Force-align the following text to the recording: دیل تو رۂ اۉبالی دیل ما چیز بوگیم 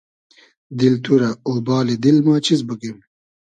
دیل 0.77 0.95
تو 1.03 1.13
رۂ 1.19 1.29
اۉبالی 1.49 1.95
دیل 2.03 2.17
ما 2.25 2.35
چیز 2.47 2.59
بوگیم 2.67 2.97